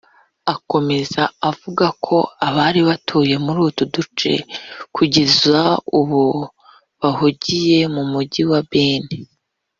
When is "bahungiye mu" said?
7.01-8.03